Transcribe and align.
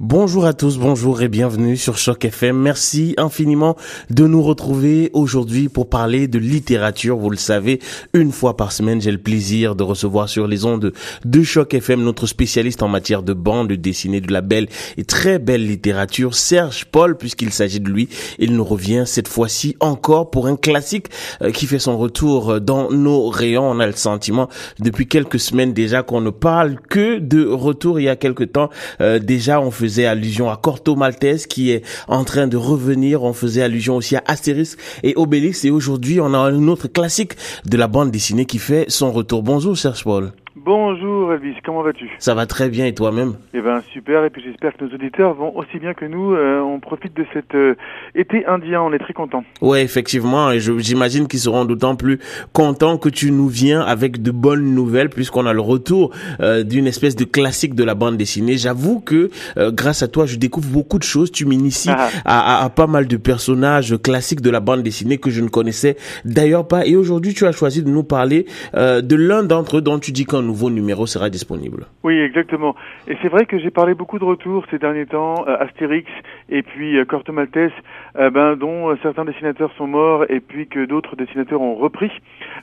Bonjour 0.00 0.44
à 0.44 0.54
tous, 0.54 0.76
bonjour 0.76 1.22
et 1.22 1.28
bienvenue 1.28 1.76
sur 1.76 1.98
Choc 1.98 2.24
FM. 2.24 2.58
Merci 2.58 3.14
infiniment 3.16 3.76
de 4.10 4.26
nous 4.26 4.42
retrouver 4.42 5.08
aujourd'hui 5.12 5.68
pour 5.68 5.88
parler 5.88 6.26
de 6.26 6.40
littérature. 6.40 7.16
Vous 7.16 7.30
le 7.30 7.36
savez, 7.36 7.78
une 8.12 8.32
fois 8.32 8.56
par 8.56 8.72
semaine, 8.72 9.00
j'ai 9.00 9.12
le 9.12 9.18
plaisir 9.18 9.76
de 9.76 9.84
recevoir 9.84 10.28
sur 10.28 10.48
les 10.48 10.64
ondes 10.64 10.92
de 11.24 11.42
Choc 11.44 11.74
FM 11.74 12.02
notre 12.02 12.26
spécialiste 12.26 12.82
en 12.82 12.88
matière 12.88 13.22
de 13.22 13.34
bande 13.34 13.70
dessinée, 13.70 14.20
de 14.20 14.32
la 14.32 14.40
belle 14.40 14.66
et 14.96 15.04
très 15.04 15.38
belle 15.38 15.64
littérature, 15.64 16.34
Serge 16.34 16.86
Paul, 16.86 17.16
puisqu'il 17.16 17.52
s'agit 17.52 17.78
de 17.78 17.88
lui. 17.88 18.08
Il 18.40 18.56
nous 18.56 18.64
revient 18.64 19.04
cette 19.06 19.28
fois-ci 19.28 19.76
encore 19.78 20.32
pour 20.32 20.48
un 20.48 20.56
classique 20.56 21.06
euh, 21.40 21.52
qui 21.52 21.66
fait 21.66 21.78
son 21.78 21.96
retour 21.98 22.60
dans 22.60 22.90
nos 22.90 23.28
rayons. 23.28 23.70
On 23.70 23.78
a 23.78 23.86
le 23.86 23.92
sentiment 23.92 24.48
depuis 24.80 25.06
quelques 25.06 25.38
semaines 25.38 25.72
déjà 25.72 26.02
qu'on 26.02 26.20
ne 26.20 26.30
parle 26.30 26.80
que 26.80 27.20
de 27.20 27.46
retour. 27.46 28.00
Il 28.00 28.04
y 28.06 28.08
a 28.08 28.16
quelques 28.16 28.50
temps 28.50 28.70
euh, 29.00 29.20
déjà, 29.20 29.60
on 29.60 29.70
faisait 29.70 29.83
faisait 29.84 30.06
allusion 30.06 30.50
à 30.50 30.56
Corto 30.56 30.96
Maltese 30.96 31.46
qui 31.46 31.70
est 31.70 31.82
en 32.08 32.24
train 32.24 32.46
de 32.46 32.56
revenir. 32.56 33.22
On 33.22 33.34
faisait 33.34 33.62
allusion 33.62 33.96
aussi 33.96 34.16
à 34.16 34.22
Astérix 34.26 34.78
et 35.02 35.12
Obélix. 35.16 35.64
Et 35.66 35.70
aujourd'hui, 35.70 36.20
on 36.20 36.32
a 36.32 36.38
un 36.38 36.68
autre 36.68 36.88
classique 36.88 37.32
de 37.66 37.76
la 37.76 37.86
bande 37.86 38.10
dessinée 38.10 38.46
qui 38.46 38.58
fait 38.58 38.86
son 38.88 39.12
retour. 39.12 39.42
Bonjour 39.42 39.76
Serge 39.76 40.02
Paul. 40.02 40.32
Bonjour 40.56 41.32
Elvis, 41.32 41.56
comment 41.64 41.82
vas-tu? 41.82 42.08
Ça 42.20 42.32
va 42.32 42.46
très 42.46 42.68
bien 42.68 42.86
et 42.86 42.94
toi-même? 42.94 43.34
Eh 43.54 43.60
ben 43.60 43.82
super 43.92 44.24
et 44.24 44.30
puis 44.30 44.40
j'espère 44.40 44.72
que 44.76 44.84
nos 44.84 44.94
auditeurs 44.94 45.34
vont 45.34 45.52
aussi 45.56 45.80
bien 45.80 45.94
que 45.94 46.04
nous. 46.04 46.32
Euh, 46.32 46.60
on 46.60 46.78
profite 46.78 47.12
de 47.16 47.26
cet 47.32 47.56
euh, 47.56 47.74
été 48.14 48.46
indien, 48.46 48.80
on 48.80 48.92
est 48.92 49.00
très 49.00 49.14
contents. 49.14 49.42
Ouais, 49.60 49.82
effectivement, 49.82 50.52
et 50.52 50.60
j'imagine 50.60 51.26
qu'ils 51.26 51.40
seront 51.40 51.64
d'autant 51.64 51.96
plus 51.96 52.20
contents 52.52 52.98
que 52.98 53.08
tu 53.08 53.32
nous 53.32 53.48
viens 53.48 53.80
avec 53.80 54.22
de 54.22 54.30
bonnes 54.30 54.76
nouvelles 54.76 55.10
puisqu'on 55.10 55.44
a 55.46 55.52
le 55.52 55.60
retour 55.60 56.12
euh, 56.38 56.62
d'une 56.62 56.86
espèce 56.86 57.16
de 57.16 57.24
classique 57.24 57.74
de 57.74 57.82
la 57.82 57.96
bande 57.96 58.16
dessinée. 58.16 58.56
J'avoue 58.56 59.00
que 59.00 59.30
grâce 59.56 60.04
à 60.04 60.08
toi, 60.08 60.24
je 60.24 60.36
découvre 60.36 60.68
beaucoup 60.68 61.00
de 61.00 61.04
choses. 61.04 61.32
Tu 61.32 61.46
m'inities 61.46 61.90
ah. 61.90 62.08
à, 62.24 62.60
à, 62.60 62.64
à, 62.64 62.70
pas 62.70 62.86
mal 62.86 63.08
de 63.08 63.16
personnages 63.16 63.96
classiques 64.00 64.40
de 64.40 64.50
la 64.50 64.60
bande 64.60 64.84
dessinée 64.84 65.18
que 65.18 65.30
je 65.30 65.40
ne 65.40 65.48
connaissais 65.48 65.96
d'ailleurs 66.24 66.68
pas. 66.68 66.86
Et 66.86 66.94
aujourd'hui, 66.94 67.34
tu 67.34 67.44
as 67.44 67.52
choisi 67.52 67.82
de 67.82 67.90
nous 67.90 68.04
parler 68.04 68.46
de 68.72 69.16
l'un 69.16 69.42
d'entre 69.42 69.78
eux 69.78 69.82
dont 69.82 69.98
tu 69.98 70.12
dis 70.12 70.24
qu'on 70.24 70.43
nouveau 70.44 70.70
numéro 70.70 71.06
sera 71.06 71.30
disponible. 71.30 71.86
Oui, 72.02 72.18
exactement. 72.18 72.76
Et 73.08 73.16
c'est 73.22 73.28
vrai 73.28 73.46
que 73.46 73.58
j'ai 73.58 73.70
parlé 73.70 73.94
beaucoup 73.94 74.18
de 74.18 74.24
retours 74.24 74.64
ces 74.70 74.78
derniers 74.78 75.06
temps, 75.06 75.44
euh, 75.48 75.56
Astérix 75.58 76.10
et 76.48 76.62
puis 76.62 76.96
euh, 76.96 77.04
Corto 77.04 77.32
Maltese, 77.32 77.72
euh, 78.16 78.30
ben, 78.30 78.56
dont 78.56 78.96
certains 79.02 79.24
dessinateurs 79.24 79.72
sont 79.76 79.86
morts 79.86 80.24
et 80.28 80.40
puis 80.40 80.66
que 80.66 80.84
d'autres 80.84 81.16
dessinateurs 81.16 81.60
ont 81.60 81.74
repris. 81.74 82.10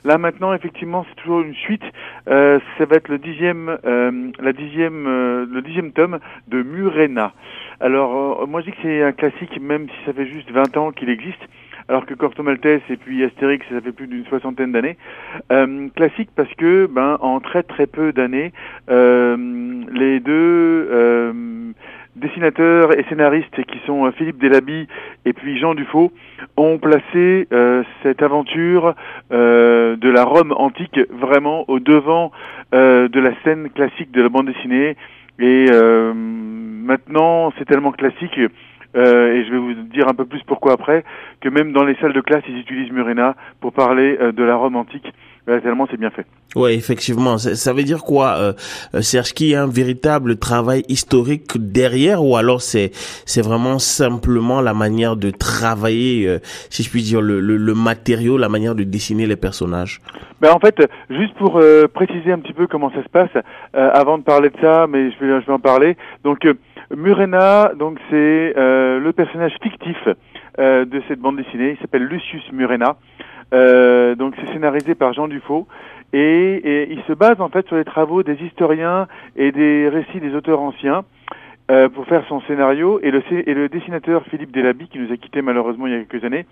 Là 0.04 0.18
maintenant, 0.18 0.54
effectivement, 0.54 1.04
c'est 1.08 1.22
toujours 1.22 1.40
une 1.40 1.54
suite. 1.54 1.84
ça 2.26 2.84
va 2.88 2.96
être 2.96 3.08
le 3.08 3.18
dixième, 3.18 3.78
la 3.84 4.52
dixième, 4.52 5.04
le 5.04 5.62
dixième 5.62 5.92
tome 5.92 6.18
de 6.48 6.62
Murena. 6.62 7.32
Alors, 7.80 8.46
moi 8.48 8.60
je 8.60 8.66
dis 8.66 8.72
que 8.72 8.82
c'est 8.82 9.02
un 9.02 9.12
classique, 9.12 9.60
même 9.60 9.88
si 9.88 10.06
ça 10.06 10.12
fait 10.12 10.26
juste 10.26 10.50
20 10.50 10.76
ans 10.76 10.90
qu'il 10.92 11.08
existe 11.08 11.42
alors 11.88 12.06
que 12.06 12.14
Corto 12.14 12.42
Maltese 12.42 12.82
et 12.90 12.96
puis 12.96 13.24
Astérix, 13.24 13.66
ça 13.70 13.80
fait 13.80 13.92
plus 13.92 14.06
d'une 14.06 14.24
soixantaine 14.26 14.72
d'années. 14.72 14.96
Euh, 15.50 15.88
classique 15.94 16.30
parce 16.34 16.52
que, 16.54 16.86
ben, 16.86 17.18
en 17.20 17.40
très 17.40 17.62
très 17.62 17.86
peu 17.86 18.12
d'années, 18.12 18.52
euh, 18.90 19.36
les 19.92 20.20
deux 20.20 20.88
euh, 20.90 21.32
dessinateurs 22.16 22.98
et 22.98 23.04
scénaristes 23.08 23.64
qui 23.64 23.78
sont 23.86 24.10
Philippe 24.12 24.38
Delaby 24.38 24.86
et 25.24 25.32
puis 25.32 25.58
Jean 25.58 25.74
Dufaux 25.74 26.12
ont 26.56 26.78
placé 26.78 27.48
cette 28.02 28.22
aventure 28.22 28.94
de 29.30 30.10
la 30.10 30.24
Rome 30.24 30.52
antique 30.56 31.00
vraiment 31.10 31.64
au 31.68 31.78
devant 31.78 32.30
de 32.72 33.20
la 33.20 33.30
scène 33.42 33.70
classique 33.70 34.10
de 34.12 34.20
la 34.20 34.28
bande 34.28 34.46
dessinée. 34.46 34.96
Et 35.38 35.70
maintenant, 36.12 37.50
c'est 37.56 37.64
tellement 37.64 37.92
classique 37.92 38.38
euh, 38.96 39.34
et 39.34 39.44
je 39.44 39.50
vais 39.50 39.58
vous 39.58 39.74
dire 39.74 40.08
un 40.08 40.14
peu 40.14 40.24
plus 40.24 40.42
pourquoi 40.46 40.72
après, 40.72 41.04
que 41.40 41.48
même 41.48 41.72
dans 41.72 41.84
les 41.84 41.94
salles 41.96 42.12
de 42.12 42.20
classe, 42.20 42.42
ils 42.48 42.58
utilisent 42.58 42.92
Murena 42.92 43.34
pour 43.60 43.72
parler 43.72 44.18
euh, 44.20 44.32
de 44.32 44.42
la 44.42 44.56
Rome 44.56 44.76
antique. 44.76 45.12
Euh, 45.48 45.58
tellement 45.60 45.88
c'est 45.90 45.98
bien 45.98 46.10
fait. 46.10 46.24
Ouais, 46.54 46.76
effectivement. 46.76 47.36
Ça, 47.36 47.72
veut 47.72 47.82
dire 47.82 48.04
quoi, 48.04 48.36
euh, 48.36 48.52
Serge, 49.00 49.32
qu'il 49.32 49.48
y 49.48 49.54
a 49.56 49.62
un 49.62 49.68
véritable 49.68 50.36
travail 50.36 50.84
historique 50.88 51.56
derrière, 51.56 52.22
ou 52.22 52.36
alors 52.36 52.60
c'est 52.60 52.90
c'est 53.26 53.42
vraiment 53.42 53.80
simplement 53.80 54.60
la 54.60 54.72
manière 54.72 55.16
de 55.16 55.30
travailler, 55.30 56.38
si 56.70 56.84
je 56.84 56.90
puis 56.90 57.02
dire, 57.02 57.20
le, 57.20 57.40
le, 57.40 57.56
le, 57.56 57.74
matériau, 57.74 58.38
la 58.38 58.48
manière 58.48 58.76
de 58.76 58.84
dessiner 58.84 59.26
les 59.26 59.34
personnages? 59.34 60.00
Ben 60.40 60.52
en 60.52 60.60
fait, 60.60 60.76
juste 61.10 61.34
pour 61.34 61.60
préciser 61.92 62.30
un 62.30 62.38
petit 62.38 62.52
peu 62.52 62.68
comment 62.68 62.90
ça 62.90 63.02
se 63.02 63.08
passe, 63.08 63.30
avant 63.72 64.18
de 64.18 64.22
parler 64.22 64.50
de 64.50 64.60
ça, 64.60 64.86
mais 64.88 65.10
je 65.10 65.18
vais 65.24 65.40
je 65.40 65.46
vais 65.46 65.52
en 65.52 65.58
parler. 65.58 65.96
Donc 66.22 66.46
Murena, 66.96 67.72
donc 67.76 67.98
c'est 68.10 68.54
euh, 68.56 69.00
le 69.00 69.12
personnage 69.12 69.54
fictif 69.62 69.96
euh, 70.58 70.84
de 70.84 71.02
cette 71.08 71.20
bande 71.20 71.36
dessinée. 71.36 71.72
Il 71.72 71.78
s'appelle 71.78 72.04
Lucius 72.04 72.52
Murena. 72.52 72.96
Euh, 73.54 74.14
donc 74.14 74.34
c'est 74.38 74.52
scénarisé 74.52 74.94
par 74.94 75.12
Jean 75.12 75.28
Dufaux 75.28 75.66
et, 76.12 76.88
il 76.90 77.02
se 77.02 77.12
base 77.12 77.40
en 77.40 77.48
fait 77.48 77.66
sur 77.66 77.76
les 77.76 77.84
travaux 77.84 78.22
des 78.22 78.36
historiens 78.42 79.08
et 79.36 79.52
des 79.52 79.88
récits 79.88 80.20
des 80.20 80.34
auteurs 80.34 80.60
anciens. 80.60 81.04
pour 81.94 82.04
faire 82.06 82.24
son 82.28 82.40
scénario 82.42 83.00
et 83.02 83.10
le, 83.10 83.22
et 83.30 83.54
le 83.54 83.68
dessinateur 83.68 84.24
Philippe 84.30 84.52
Delaby 84.52 84.88
qui 84.88 84.98
nous 84.98 85.12
a 85.12 85.16
quittés 85.16 85.42
malheureusement 85.42 85.86
il 85.86 85.92
y 85.92 85.96
a 85.96 86.04
quelques 86.04 86.24
années 86.24 86.44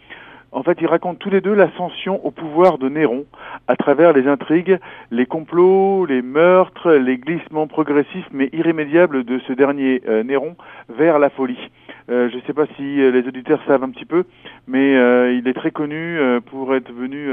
en 0.53 0.65
fait, 0.65 0.78
ils 0.81 0.87
racontent 0.87 1.19
tous 1.19 1.31
les 1.31 1.41
deux 1.41 1.55
l'ascension 1.55 2.25
au 2.27 2.33
pouvoir 2.33 2.78
de 2.78 2.88
Néron 2.88 3.25
à 3.69 3.77
travers 3.77 4.12
les 4.12 4.27
intrigues, 4.27 4.78
les 5.12 5.27
complots, 5.27 6.06
les 6.06 6.22
meurtres, 6.22 6.93
les 6.93 7.19
glissements 7.19 7.69
progressifs 7.69 8.27
mais 8.33 8.49
irrémédiables 8.53 9.25
de 9.25 9.38
ce 9.47 9.53
dernier 9.53 10.03
euh, 10.09 10.25
Néron 10.25 10.56
vers 10.88 11.21
la 11.21 11.31
folie. 11.31 11.71
Euh, 12.11 12.28
je 12.31 12.37
ne 12.37 12.41
sais 12.43 12.53
pas 12.53 12.66
si 12.77 13.00
euh, 13.00 13.12
les 13.12 13.28
auditeurs 13.28 13.61
savent 13.65 13.84
un 13.84 13.91
petit 13.91 14.05
peu, 14.05 14.25
mais 14.66 14.94
il 15.37 15.47
est 15.47 15.55
très 15.55 15.71
connu 15.71 16.19
pour 16.47 16.75
être 16.75 16.93
venu 16.93 17.28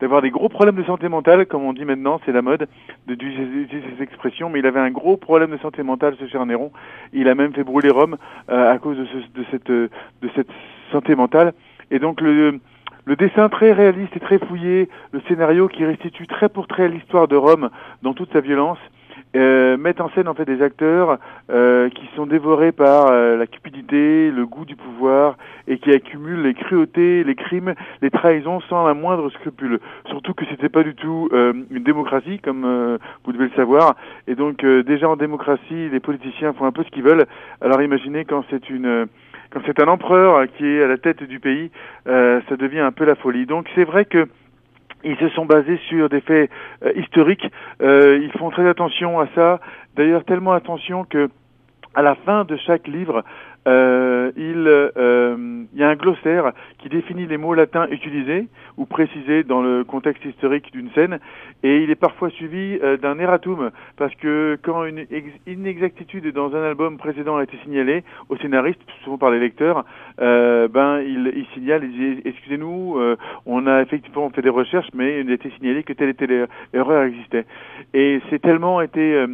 d'avoir 0.00 0.22
des 0.22 0.30
gros 0.30 0.48
problèmes 0.48 0.76
de 0.76 0.84
santé 0.84 1.08
mentale, 1.08 1.46
comme 1.46 1.64
on 1.64 1.72
dit 1.72 1.84
maintenant, 1.84 2.20
c'est 2.24 2.32
la 2.32 2.42
mode 2.42 2.68
d'utiliser 3.06 3.82
ces 3.96 4.02
expressions, 4.02 4.48
mais 4.50 4.60
il 4.60 4.66
avait 4.66 4.80
un 4.80 4.90
gros 4.90 5.16
problème 5.16 5.50
de 5.50 5.58
santé 5.58 5.82
mentale, 5.82 6.16
ce 6.18 6.26
cher 6.26 6.44
Néron. 6.46 6.70
Il 7.12 7.28
a 7.28 7.34
même 7.34 7.52
fait 7.52 7.64
brûler 7.64 7.90
Rome 7.90 8.16
à 8.48 8.78
cause 8.78 8.96
de, 8.96 9.04
de, 9.04 9.46
cette, 9.50 9.70
de 9.70 9.90
cette 10.34 10.50
santé 10.92 11.14
mentale. 11.14 11.52
Et 11.90 11.98
donc 11.98 12.20
le, 12.20 12.60
le 13.04 13.16
dessin 13.16 13.48
très 13.48 13.72
réaliste 13.72 14.14
et 14.16 14.20
très 14.20 14.38
fouillé, 14.38 14.88
le 15.12 15.20
scénario 15.28 15.68
qui 15.68 15.84
restitue 15.84 16.26
très 16.26 16.48
pour 16.48 16.66
très 16.66 16.88
l'histoire 16.88 17.26
de 17.26 17.36
Rome 17.36 17.70
dans 18.02 18.12
toute 18.12 18.32
sa 18.32 18.40
violence, 18.40 18.78
euh, 19.36 19.76
mettent 19.76 20.00
en 20.00 20.10
scène 20.10 20.28
en 20.28 20.34
fait 20.34 20.44
des 20.44 20.62
acteurs 20.62 21.18
euh, 21.50 21.88
qui 21.90 22.08
sont 22.16 22.26
dévorés 22.26 22.72
par 22.72 23.08
euh, 23.08 23.36
la 23.36 23.46
cupidité, 23.46 24.30
le 24.30 24.46
goût 24.46 24.64
du 24.64 24.76
pouvoir 24.76 25.36
et 25.66 25.78
qui 25.78 25.90
accumulent 25.90 26.42
les 26.42 26.54
cruautés, 26.54 27.24
les 27.24 27.34
crimes, 27.34 27.74
les 28.00 28.10
trahisons 28.10 28.60
sans 28.68 28.86
la 28.86 28.94
moindre 28.94 29.30
scrupule. 29.30 29.80
Surtout 30.08 30.34
que 30.34 30.44
c'était 30.46 30.68
pas 30.68 30.82
du 30.82 30.94
tout 30.94 31.28
euh, 31.32 31.52
une 31.70 31.84
démocratie 31.84 32.38
comme 32.38 32.98
vous 33.24 33.32
devez 33.32 33.46
le 33.46 33.56
savoir. 33.56 33.96
Et 34.26 34.34
donc 34.34 34.64
déjà 34.64 35.08
en 35.08 35.16
démocratie, 35.16 35.88
les 35.90 36.00
politiciens 36.00 36.52
font 36.52 36.64
un 36.64 36.72
peu 36.72 36.84
ce 36.84 36.90
qu'ils 36.90 37.02
veulent. 37.02 37.26
Alors 37.60 37.82
imaginez 37.82 38.24
quand 38.24 38.44
c'est 38.50 38.70
une 38.70 39.06
quand 39.50 39.60
c'est 39.66 39.80
un 39.80 39.88
empereur 39.88 40.46
qui 40.56 40.66
est 40.66 40.82
à 40.82 40.86
la 40.86 40.98
tête 40.98 41.22
du 41.22 41.40
pays, 41.40 41.70
euh, 42.06 42.40
ça 42.48 42.56
devient 42.56 42.80
un 42.80 42.92
peu 42.92 43.04
la 43.04 43.14
folie. 43.14 43.46
Donc 43.46 43.68
c'est 43.74 43.84
vrai 43.84 44.04
que 44.04 44.28
ils 45.04 45.16
se 45.16 45.28
sont 45.30 45.46
basés 45.46 45.78
sur 45.88 46.08
des 46.08 46.20
faits 46.20 46.50
euh, 46.84 46.92
historiques. 46.96 47.46
Euh, 47.80 48.18
ils 48.22 48.32
font 48.32 48.50
très 48.50 48.68
attention 48.68 49.20
à 49.20 49.28
ça. 49.34 49.60
D'ailleurs, 49.96 50.24
tellement 50.24 50.52
attention 50.52 51.04
que 51.04 51.28
à 51.94 52.02
la 52.02 52.14
fin 52.14 52.44
de 52.44 52.56
chaque 52.56 52.86
livre, 52.86 53.24
euh, 53.68 54.32
il, 54.36 54.64
euh, 54.66 55.64
y 55.74 55.82
a 55.82 55.88
un 55.88 55.94
glossaire 55.94 56.52
qui 56.78 56.88
définit 56.88 57.26
les 57.26 57.36
mots 57.36 57.52
latins 57.52 57.86
utilisés 57.90 58.46
ou 58.78 58.86
précisés 58.86 59.44
dans 59.44 59.60
le 59.60 59.84
contexte 59.84 60.24
historique 60.24 60.72
d'une 60.72 60.90
scène, 60.92 61.18
et 61.62 61.82
il 61.82 61.90
est 61.90 62.00
parfois 62.00 62.30
suivi 62.30 62.78
euh, 62.82 62.96
d'un 62.96 63.18
erratum, 63.18 63.70
parce 63.96 64.14
que 64.14 64.58
quand 64.62 64.84
une 64.84 65.04
inexactitude 65.46 66.32
dans 66.32 66.54
un 66.54 66.62
album 66.62 66.96
précédent 66.96 67.36
a 67.36 67.42
été 67.42 67.58
signalée 67.62 68.04
au 68.30 68.36
scénariste, 68.36 68.80
souvent 69.04 69.18
par 69.18 69.30
les 69.30 69.40
lecteurs, 69.40 69.84
euh, 70.20 70.68
ben 70.68 71.00
il, 71.00 71.32
il, 71.36 71.46
signale, 71.52 71.84
il 71.84 71.92
dit 71.92 72.22
excusez-nous, 72.24 72.98
on 73.44 73.66
a 73.66 73.82
effectivement 73.82 74.30
fait 74.30 74.42
des 74.42 74.48
recherches, 74.48 74.88
mais 74.94 75.20
il 75.20 75.30
a 75.30 75.34
été 75.34 75.50
signalé 75.58 75.82
que 75.82 75.92
telle 75.92 76.10
et 76.10 76.14
telle 76.14 76.48
erreur 76.72 77.02
existait. 77.02 77.44
Et 77.92 78.20
c'est 78.30 78.40
tellement 78.40 78.80
été 78.80 79.26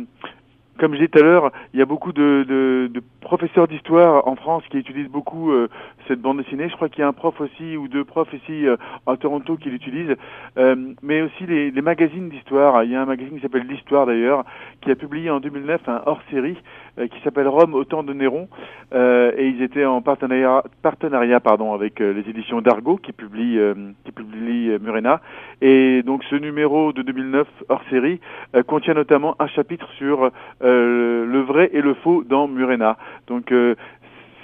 comme 0.78 0.92
je 0.92 0.98
disais 0.98 1.08
tout 1.08 1.18
à 1.18 1.22
l'heure, 1.22 1.52
il 1.72 1.78
y 1.78 1.82
a 1.82 1.86
beaucoup 1.86 2.12
de, 2.12 2.44
de, 2.48 2.90
de 2.92 3.02
professeurs 3.24 3.66
d'histoire 3.66 4.28
en 4.28 4.36
France 4.36 4.62
qui 4.70 4.78
utilisent 4.78 5.08
beaucoup 5.08 5.50
euh, 5.50 5.68
cette 6.06 6.20
bande 6.20 6.38
dessinée. 6.38 6.68
Je 6.68 6.76
crois 6.76 6.88
qu'il 6.88 7.00
y 7.00 7.02
a 7.02 7.08
un 7.08 7.12
prof 7.12 7.40
aussi 7.40 7.76
ou 7.76 7.88
deux 7.88 8.04
profs 8.04 8.32
ici 8.32 8.66
euh, 8.66 8.76
à 9.06 9.16
Toronto 9.16 9.56
qui 9.56 9.70
l'utilisent, 9.70 10.14
euh, 10.58 10.76
mais 11.02 11.22
aussi 11.22 11.46
les, 11.46 11.70
les 11.70 11.82
magazines 11.82 12.28
d'histoire. 12.28 12.84
Il 12.84 12.90
y 12.90 12.96
a 12.96 13.02
un 13.02 13.06
magazine 13.06 13.36
qui 13.36 13.40
s'appelle 13.40 13.66
l'Histoire 13.66 14.06
d'ailleurs, 14.06 14.44
qui 14.82 14.90
a 14.90 14.94
publié 14.94 15.30
en 15.30 15.40
2009 15.40 15.88
un 15.88 16.02
hors-série 16.06 16.58
qui 17.10 17.20
s'appelle 17.24 17.48
Rome 17.48 17.74
au 17.74 17.82
temps 17.82 18.04
de 18.04 18.12
Néron, 18.12 18.46
et 18.94 19.48
ils 19.48 19.62
étaient 19.62 19.84
en 19.84 20.00
partenariat, 20.00 20.62
partenariat 20.80 21.40
pardon, 21.40 21.72
avec 21.72 21.98
les 21.98 22.20
éditions 22.28 22.60
d'Argo 22.60 22.98
qui 22.98 23.10
publient 23.10 23.58
qui 24.04 24.12
publie 24.12 24.78
Murena, 24.80 25.20
et 25.60 26.04
donc 26.04 26.22
ce 26.30 26.36
numéro 26.36 26.92
de 26.92 27.02
2009 27.02 27.48
hors 27.68 27.82
série 27.90 28.20
contient 28.68 28.94
notamment 28.94 29.34
un 29.40 29.48
chapitre 29.48 29.88
sur 29.98 30.30
le 30.64 31.40
vrai 31.46 31.70
et 31.72 31.80
le 31.80 31.94
faux 31.94 32.24
dans 32.24 32.48
Murena. 32.48 32.96
Donc 33.26 33.52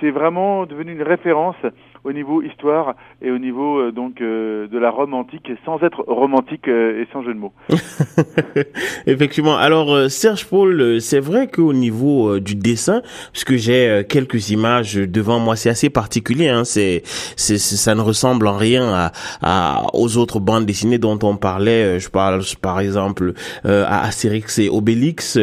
c'est 0.00 0.11
vraiment 0.11 0.67
devenu 0.67 0.93
une 0.93 1.02
référence 1.02 1.56
au 2.05 2.12
niveau 2.12 2.43
histoire 2.43 2.94
et 3.23 3.31
au 3.31 3.38
niveau 3.38 3.79
euh, 3.79 3.93
donc 3.93 4.20
euh, 4.20 4.67
de 4.69 4.79
la 4.79 4.91
Rome 4.91 5.14
antique 5.14 5.50
sans 5.64 5.82
être 5.82 6.05
romantique 6.06 6.67
euh, 6.69 7.02
et 7.02 7.08
sans 7.12 7.23
jeu 7.23 7.35
de 7.35 7.38
mots. 7.38 7.52
Effectivement. 9.06 9.56
Alors 9.56 10.11
Serge 10.11 10.47
Paul, 10.47 11.00
c'est 11.00 11.20
vrai 11.20 11.49
qu'au 11.49 11.73
niveau 11.73 12.38
du 12.41 12.55
dessin, 12.55 13.02
puisque 13.32 13.56
j'ai 13.56 14.05
quelques 14.08 14.50
images 14.50 14.94
devant 14.94 15.38
moi, 15.38 15.56
c'est 15.56 15.70
assez 15.70 15.91
particulier. 15.91 16.49
Hein, 16.49 16.64
c'est, 16.64 17.02
c'est, 17.37 17.58
ça 17.58 17.94
ne 17.94 18.00
ressemble 18.00 18.47
en 18.47 18.56
rien 18.56 18.88
à, 18.93 19.12
à, 19.43 19.82
aux 19.94 20.17
autres 20.17 20.41
bandes 20.41 20.67
dessinées 20.67 20.99
dont 20.99 21.19
on 21.23 21.37
parlait. 21.37 21.99
Je 21.99 22.08
parle 22.08 22.43
par 22.61 22.81
exemple 22.81 23.32
à 23.64 24.05
Astérix 24.05 24.58
et 24.58 24.69
Obélix. 24.69 25.38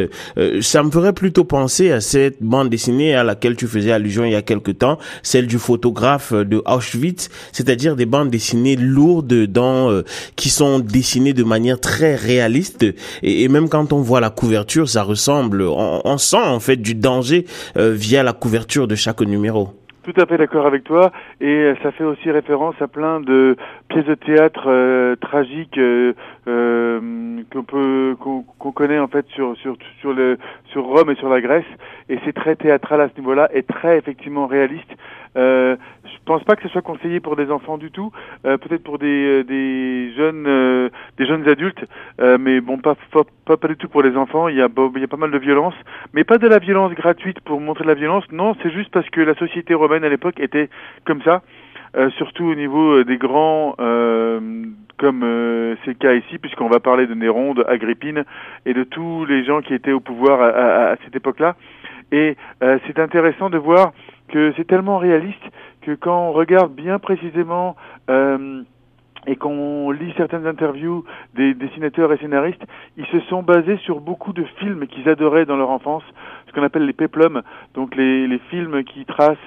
ça 0.61 0.83
me 0.83 0.91
ferait 0.91 1.13
plutôt 1.13 1.43
penser 1.43 1.91
à 1.91 2.01
cette 2.01 2.41
bande 2.41 2.69
dessinée 2.69 3.15
à 3.15 3.23
laquelle 3.23 3.55
tu 3.55 3.67
faisais 3.67 3.91
allusion 3.91 4.25
il 4.25 4.31
y 4.31 4.35
a 4.35 4.41
quelque 4.41 4.71
temps, 4.71 4.97
celle 5.23 5.47
du 5.47 5.57
photographe 5.57 6.33
de 6.47 6.61
Auschwitz, 6.65 7.29
c'est-à-dire 7.51 7.95
des 7.95 8.05
bandes 8.05 8.29
dessinées 8.29 8.75
lourdes 8.75 9.45
dans 9.45 9.91
euh, 9.91 10.03
qui 10.35 10.49
sont 10.49 10.79
dessinées 10.79 11.33
de 11.33 11.43
manière 11.43 11.79
très 11.79 12.15
réaliste. 12.15 12.85
Et, 13.23 13.47
même 13.47 13.69
quand 13.69 13.93
on 13.93 14.01
voit 14.01 14.19
la 14.19 14.29
couverture, 14.29 14.89
ça 14.89 15.03
ressemble, 15.03 15.61
on, 15.63 16.17
sent 16.17 16.37
en 16.37 16.59
fait 16.59 16.77
du 16.77 16.95
danger 16.95 17.45
euh, 17.77 17.93
via 17.93 18.23
la 18.23 18.33
couverture 18.33 18.87
de 18.87 18.95
chaque 18.95 19.21
numéro. 19.21 19.69
Tout 20.03 20.21
à 20.21 20.25
fait 20.25 20.37
d'accord 20.37 20.65
avec 20.65 20.83
toi. 20.85 21.11
Et 21.41 21.47
euh, 21.47 21.75
ça 21.83 21.91
fait 21.91 22.03
aussi 22.03 22.31
référence 22.31 22.75
à 22.79 22.87
plein 22.87 23.19
de 23.19 23.57
pièces 23.89 24.05
de 24.05 24.15
théâtre 24.15 25.15
tragiques 25.21 25.79
qu'on 27.51 27.63
peut 27.63 28.15
qu'on 28.17 28.71
connaît 28.71 28.99
en 28.99 29.07
fait 29.07 29.25
sur 29.35 29.55
sur 29.57 29.75
sur 30.71 30.83
Rome 30.83 31.11
et 31.11 31.15
sur 31.15 31.29
la 31.29 31.41
Grèce. 31.41 31.65
Et 32.09 32.19
c'est 32.25 32.33
très 32.33 32.55
théâtral 32.55 33.01
à 33.01 33.09
ce 33.09 33.19
niveau-là 33.19 33.49
et 33.53 33.63
très 33.63 33.97
effectivement 33.97 34.47
réaliste 34.47 34.89
euh, 35.37 35.75
je 36.03 36.33
pense 36.33 36.43
pas 36.43 36.55
que 36.55 36.63
ce 36.63 36.69
soit 36.69 36.81
conseillé 36.81 37.19
pour 37.19 37.35
des 37.35 37.51
enfants 37.51 37.77
du 37.77 37.91
tout, 37.91 38.11
euh, 38.45 38.57
peut-être 38.57 38.83
pour 38.83 38.97
des, 38.99 39.07
euh, 39.07 39.43
des 39.43 40.13
jeunes 40.15 40.45
euh, 40.45 40.89
des 41.17 41.25
jeunes 41.25 41.47
adultes, 41.47 41.85
mais 42.39 42.59
bon 42.59 42.77
pas, 42.79 42.95
pas, 43.45 43.57
pas 43.57 43.67
du 43.67 43.77
tout 43.77 43.87
pour 43.87 44.03
les 44.03 44.17
enfants. 44.17 44.49
Il 44.49 44.57
y 44.57 44.61
a 44.61 44.67
il 44.95 45.01
y 45.01 45.03
a 45.03 45.07
pas 45.07 45.17
mal 45.17 45.31
de 45.31 45.37
violence, 45.37 45.75
mais 46.13 46.23
pas 46.23 46.37
de 46.37 46.47
la 46.47 46.59
violence 46.59 46.93
gratuite 46.93 47.39
pour 47.41 47.61
montrer 47.61 47.83
de 47.83 47.89
la 47.89 47.95
violence. 47.95 48.25
Non, 48.31 48.55
c'est 48.61 48.71
juste 48.71 48.91
parce 48.91 49.09
que 49.09 49.21
la 49.21 49.35
société 49.35 49.73
romaine 49.73 50.03
à 50.03 50.09
l'époque 50.09 50.39
était 50.39 50.69
comme 51.05 51.21
ça. 51.21 51.41
surtout 52.17 52.45
au 52.45 52.55
niveau 52.55 53.03
des 53.03 53.17
grands, 53.17 53.75
comme 54.97 55.21
c'est 55.83 55.91
le 55.91 55.99
cas 55.99 56.13
ici, 56.13 56.37
puisqu'on 56.37 56.67
va 56.69 56.79
parler 56.79 57.07
de 57.07 57.13
Néron, 57.13 57.53
de 57.53 57.63
Agrippine 57.67 58.23
et 58.65 58.73
de 58.73 58.83
tous 58.83 59.25
les 59.25 59.43
gens 59.45 59.61
qui 59.61 59.73
étaient 59.73 59.93
au 59.93 59.99
pouvoir 60.01 60.41
à, 60.41 60.91
à 60.91 60.95
cette 61.03 61.15
époque-là. 61.15 61.55
Et 62.11 62.37
c'est 62.59 62.99
intéressant 62.99 63.49
de 63.49 63.57
voir 63.57 63.91
que 64.29 64.53
c'est 64.55 64.65
tellement 64.67 64.97
réaliste 64.97 65.43
que 65.81 65.95
quand 65.95 66.29
on 66.29 66.31
regarde 66.31 66.73
bien 66.73 66.99
précisément 66.99 67.75
euh, 68.09 68.63
et 69.27 69.35
qu'on 69.35 69.91
lit 69.91 70.13
certaines 70.17 70.47
interviews 70.47 71.03
des 71.35 71.53
dessinateurs 71.53 72.11
et 72.13 72.17
scénaristes, 72.17 72.63
ils 72.95 73.05
se 73.07 73.19
sont 73.21 73.43
basés 73.43 73.77
sur 73.77 73.99
beaucoup 73.99 74.33
de 74.33 74.43
films 74.59 74.87
qu'ils 74.87 75.07
adoraient 75.09 75.45
dans 75.45 75.57
leur 75.57 75.69
enfance, 75.69 76.03
ce 76.47 76.53
qu'on 76.53 76.63
appelle 76.63 76.85
les 76.85 76.93
péplums, 76.93 77.41
donc 77.73 77.95
les, 77.95 78.25
les 78.25 78.39
films 78.49 78.83
qui 78.85 79.05
tracent 79.05 79.37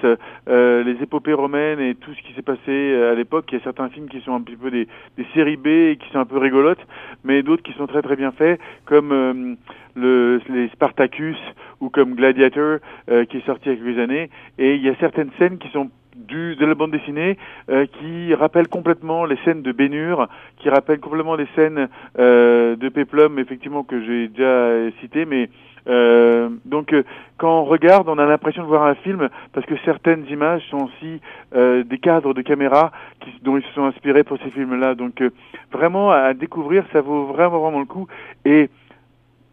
euh, 0.47 0.83
les 0.83 1.01
épopées 1.01 1.33
romaines 1.33 1.79
et 1.79 1.95
tout 1.95 2.13
ce 2.13 2.21
qui 2.21 2.33
s'est 2.33 2.43
passé 2.43 2.59
euh, 2.69 3.11
à 3.11 3.15
l'époque. 3.15 3.45
Il 3.51 3.57
y 3.57 3.61
a 3.61 3.63
certains 3.63 3.89
films 3.89 4.07
qui 4.07 4.21
sont 4.21 4.35
un 4.35 4.41
petit 4.41 4.55
peu 4.55 4.69
des, 4.69 4.87
des 5.17 5.25
séries 5.33 5.57
B 5.57 5.67
et 5.67 5.97
qui 5.99 6.09
sont 6.11 6.19
un 6.19 6.25
peu 6.25 6.37
rigolotes, 6.37 6.85
mais 7.23 7.41
d'autres 7.41 7.63
qui 7.63 7.73
sont 7.73 7.87
très 7.87 8.03
très 8.03 8.15
bien 8.15 8.31
faits, 8.31 8.61
comme 8.85 9.11
euh, 9.11 9.55
le, 9.95 10.41
les 10.47 10.69
Spartacus 10.69 11.37
ou 11.79 11.89
comme 11.89 12.13
Gladiator 12.13 12.77
euh, 13.09 13.25
qui 13.25 13.37
est 13.37 13.45
sorti 13.45 13.69
il 13.69 13.71
y 13.71 13.75
a 13.75 13.83
quelques 13.83 13.99
années. 13.99 14.29
Et 14.59 14.75
il 14.75 14.81
y 14.83 14.89
a 14.89 14.95
certaines 14.95 15.31
scènes 15.39 15.57
qui 15.57 15.69
sont 15.69 15.89
du, 16.15 16.55
de 16.55 16.65
la 16.65 16.75
bande 16.75 16.91
dessinée 16.91 17.37
euh, 17.69 17.85
qui 17.99 18.33
rappellent 18.33 18.67
complètement 18.67 19.25
les 19.25 19.37
scènes 19.45 19.61
de 19.61 19.71
Bénure, 19.71 20.27
qui 20.57 20.69
rappellent 20.69 20.99
complètement 20.99 21.35
les 21.35 21.47
scènes 21.55 21.89
euh, 22.19 22.75
de 22.75 22.89
Peplum, 22.89 23.39
effectivement, 23.39 23.83
que 23.83 24.03
j'ai 24.03 24.27
déjà 24.27 24.91
cité, 24.99 25.25
mais 25.25 25.49
euh, 25.87 26.49
donc 26.65 26.93
quand 27.37 27.61
on 27.61 27.63
regarde, 27.63 28.07
on 28.07 28.19
a 28.19 28.25
l'impression 28.25 28.61
de 28.61 28.67
voir 28.67 28.83
un 28.83 28.93
film 28.93 29.29
parce 29.51 29.65
que 29.65 29.73
certaines 29.83 30.25
images 30.29 30.61
sont 30.69 30.89
aussi 30.89 31.21
des 31.53 31.97
cadres 31.97 32.35
de 32.35 32.41
caméra 32.41 32.91
qui, 33.19 33.31
dont 33.41 33.57
ils 33.57 33.63
se 33.63 33.73
sont 33.73 33.85
inspirés 33.85 34.23
pour 34.23 34.37
ces 34.43 34.51
films-là. 34.51 34.93
Donc 34.93 35.23
vraiment 35.71 36.11
à 36.11 36.35
découvrir, 36.35 36.85
ça 36.93 37.01
vaut 37.01 37.25
vraiment 37.25 37.59
vraiment 37.59 37.79
le 37.79 37.85
coup. 37.85 38.07
Et 38.45 38.69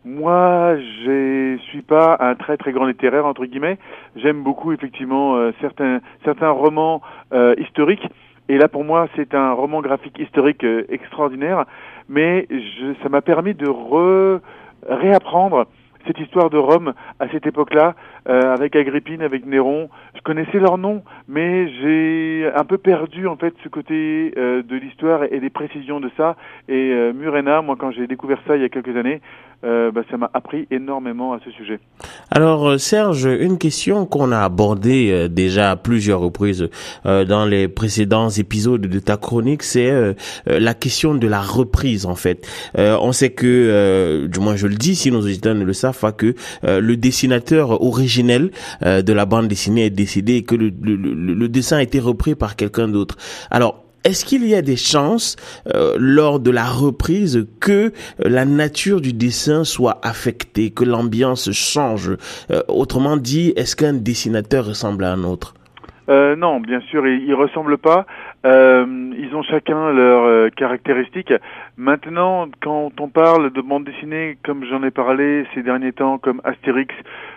moi, 0.09 0.77
je 0.77 1.59
suis 1.69 1.83
pas 1.83 2.17
un 2.21 2.35
très 2.35 2.57
très 2.57 2.73
grand 2.73 2.87
littéraire 2.87 3.27
entre 3.27 3.45
guillemets. 3.45 3.79
J'aime 4.17 4.43
beaucoup 4.43 4.73
effectivement 4.73 5.37
euh, 5.37 5.53
certains 5.61 6.01
certains 6.25 6.51
romans 6.51 7.03
euh, 7.33 7.55
historiques. 7.59 8.07
Et 8.49 8.57
là, 8.57 8.69
pour 8.69 8.85
moi, 8.85 9.09
c'est 9.15 9.35
un 9.35 9.53
roman 9.53 9.83
graphique 9.83 10.19
historique 10.19 10.65
euh, 10.65 10.87
extraordinaire. 10.89 11.67
Mais 12.09 12.47
je, 12.51 12.95
ça 13.03 13.11
m'a 13.11 13.21
permis 13.21 13.53
de 13.53 13.69
re, 13.69 14.41
réapprendre 14.89 15.67
cette 16.09 16.19
histoire 16.19 16.49
de 16.51 16.57
Rome 16.57 16.95
à 17.21 17.29
cette 17.29 17.47
époque-là, 17.47 17.95
euh, 18.29 18.55
avec 18.55 18.75
Agrippine, 18.77 19.23
avec 19.23 19.45
Néron. 19.47 19.91
Je 20.17 20.21
connaissais 20.23 20.59
leur 20.59 20.79
nom, 20.79 21.03
mais 21.29 21.69
j'ai 21.69 22.51
un 22.55 22.65
peu 22.65 22.79
perdu 22.79 23.27
en 23.27 23.37
fait 23.37 23.55
ce 23.63 23.69
côté 23.69 24.33
euh, 24.37 24.63
de 24.63 24.77
l'histoire 24.77 25.25
et 25.25 25.39
des 25.39 25.51
précisions 25.51 26.01
de 26.01 26.11
ça. 26.17 26.37
Et 26.69 26.93
euh, 26.93 27.13
Murena, 27.13 27.63
moi 27.63 27.77
quand 27.79 27.91
j'ai 27.91 28.07
découvert 28.07 28.41
ça 28.47 28.57
il 28.57 28.63
y 28.63 28.65
a 28.65 28.69
quelques 28.69 28.97
années, 28.97 29.21
bah, 29.63 30.03
ça 30.11 30.17
m'a 30.17 30.31
appris 30.35 30.67
énormément 30.71 31.33
à 31.33 31.41
ce 31.45 31.51
sujet. 31.51 31.81
Alors 32.31 32.79
Serge, 32.79 33.25
une 33.25 33.59
question 33.59 34.07
qu'on 34.07 34.33
a 34.33 34.41
abordée 34.41 35.29
déjà 35.29 35.73
à 35.73 35.77
plusieurs 35.77 36.21
reprises 36.21 36.69
dans 37.05 37.45
les 37.45 37.69
précédents 37.69 38.29
épisodes 38.29 38.81
de 38.81 38.99
ta 38.99 39.17
chronique, 39.17 39.63
c'est 39.63 40.15
la 40.47 40.75
question 40.75 41.15
de 41.15 41.27
la 41.27 41.41
reprise 41.41 42.07
en 42.07 42.15
fait. 42.15 42.47
on 42.77 43.13
sait 43.13 43.31
que, 43.31 44.27
du 44.27 44.41
moins 44.41 44.57
je 44.57 44.67
le 44.67 44.77
dis, 44.77 44.95
si 44.95 45.11
nos 45.11 45.21
auditeurs 45.21 45.55
ne 45.55 45.65
le 45.65 45.73
savent 45.73 45.99
pas, 45.99 46.13
que 46.13 46.35
le 46.63 46.97
dessinateur 46.97 47.83
original 47.83 48.51
euh, 48.83 49.03
de 49.03 49.13
la 49.13 49.27
bande 49.27 49.49
dessinée 49.49 49.87
est 49.87 49.91
décédé 49.91 50.35
et 50.37 50.43
que 50.43 50.55
le, 50.55 50.71
le, 50.71 51.49
dessin 51.49 51.79
a 51.79 51.83
été 51.83 51.99
repris 51.99 52.35
par 52.35 52.57
quelqu'un 52.57 52.89
d'autre. 52.89 53.17
Alors, 53.51 53.85
est-ce 54.05 54.25
qu'il 54.25 54.47
y 54.47 54.55
a 54.55 54.63
des 54.63 54.77
chances 54.77 55.37
euh, 55.75 55.97
lors 55.99 56.41
de 56.41 56.51
la 56.51 56.65
reprise 56.65 57.47
que 57.61 57.71
euh, 57.71 57.91
la 58.19 58.45
nature 58.45 59.01
du 59.01 59.13
dessin 59.13 59.65
soit 59.65 59.99
affectée, 60.03 60.71
que 60.71 60.85
l'ambiance 60.85 61.51
change? 61.53 62.17
Autrement 62.69 63.17
dit, 63.17 63.53
est-ce 63.57 63.77
qu'un 63.77 63.95
dessinateur 63.95 64.67
ressemble 64.67 65.05
à 65.05 65.13
un 65.13 65.25
autre? 65.25 65.55
Euh, 66.09 66.37
non, 66.37 66.61
bien 66.61 66.81
sûr, 66.81 67.07
ils, 67.07 67.25
ils 67.25 67.35
ressemblent 67.35 67.79
pas. 67.79 68.07
Euh, 68.47 68.87
ils 69.19 69.35
ont 69.35 69.43
chacun 69.43 69.93
leurs 69.93 70.25
euh, 70.25 70.49
caractéristiques. 70.49 71.35
Maintenant, 71.77 72.49
quand 72.63 72.93
on 73.01 73.09
parle 73.09 73.53
de 73.53 73.61
bande 73.61 73.85
dessinée, 73.85 74.39
comme 74.45 74.65
j'en 74.65 74.83
ai 74.83 74.91
parlé 74.91 75.45
ces 75.55 75.63
derniers 75.63 75.93
temps, 75.93 76.19
comme 76.19 76.41
Astérix, 76.45 76.95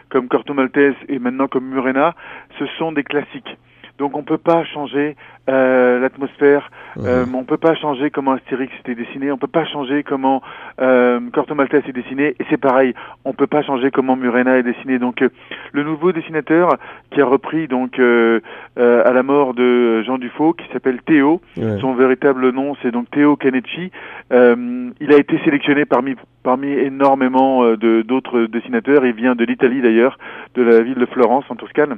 comme 0.10 0.28
Corto 0.28 0.54
Maltese 0.54 0.96
et 1.10 1.20
maintenant 1.20 1.48
comme 1.48 1.66
Murena, 1.66 2.16
ce 2.60 2.66
sont 2.78 2.92
des 2.92 3.04
classiques. 3.04 3.58
Donc 3.98 4.18
on 4.18 4.24
peut 4.24 4.38
pas 4.38 4.64
changer 4.64 5.16
euh, 5.50 6.00
l'atmosphère, 6.00 6.70
euh, 6.98 7.26
on 7.34 7.44
peut 7.44 7.58
pas 7.58 7.76
changer 7.76 8.10
comment 8.12 8.34
Astérix 8.34 8.72
était 8.80 8.96
dessiné, 8.96 9.32
on 9.32 9.38
peut 9.38 9.48
pas 9.48 9.66
changer 9.66 10.04
comment 10.04 10.42
euh, 10.80 11.20
Corto 11.34 11.56
Maltese 11.56 11.84
est 11.88 11.94
dessiné, 11.94 12.36
et 12.40 12.46
c'est 12.50 12.58
pareil, 12.58 12.94
on 13.26 13.34
peut 13.34 13.48
pas 13.48 13.64
changer 13.64 13.92
comment 13.92 14.16
Murena 14.16 14.58
est 14.58 14.64
dessiné. 14.64 15.00
Donc 15.00 15.22
euh, 15.22 15.30
le 15.74 15.84
nouveau 15.84 16.12
dessinateur 16.12 16.78
qui 17.12 17.22
a 17.22 17.26
repris 17.26 17.68
donc 17.68 18.00
euh, 18.00 18.40
à 18.78 19.12
la 19.12 19.24
mort 19.24 19.54
de 19.54 20.04
Jean 20.04 20.18
Dufaux, 20.18 20.54
qui 20.54 20.66
s'appelle 20.72 21.02
Théo, 21.02 21.42
son 21.80 21.94
véritable 21.94 22.52
nom 22.52 22.76
c'est 22.82 22.92
donc 22.92 23.10
Théo 23.12 23.36
Canetti, 23.36 23.92
il 24.32 25.14
a 25.14 25.18
été 25.18 25.40
sélectionné 25.44 25.86
parmi 25.86 26.16
parmi 26.44 26.68
énormément 26.72 27.64
de 27.64 28.02
d'autres 28.02 28.44
dessinateurs, 28.44 29.06
il 29.06 29.14
vient 29.14 29.36
de 29.36 29.44
l'Italie 29.44 29.82
d'ailleurs, 29.82 30.18
de 30.56 30.62
la 30.62 30.82
ville 30.82 30.96
de 30.96 31.06
Florence 31.06 31.46
en 31.50 31.56
Toscane. 31.56 31.98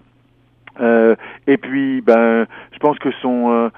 Euh, 0.79 1.15
et 1.47 1.57
puis, 1.57 2.01
ben, 2.01 2.45
je 2.71 2.79
pense 2.79 2.97
que 2.99 3.11
son 3.21 3.51
euh, 3.51 3.69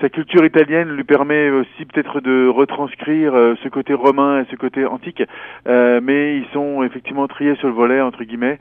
sa 0.00 0.10
culture 0.10 0.44
italienne 0.44 0.90
lui 0.90 1.04
permet 1.04 1.48
aussi 1.48 1.86
peut-être 1.86 2.20
de 2.20 2.48
retranscrire 2.48 3.34
euh, 3.34 3.54
ce 3.62 3.68
côté 3.68 3.94
romain 3.94 4.42
et 4.42 4.46
ce 4.50 4.56
côté 4.56 4.84
antique, 4.84 5.22
euh, 5.66 6.00
mais 6.02 6.36
ils 6.36 6.46
sont 6.52 6.82
effectivement 6.82 7.26
triés 7.26 7.56
sur 7.56 7.68
le 7.68 7.74
volet 7.74 8.00
entre 8.00 8.24
guillemets 8.24 8.58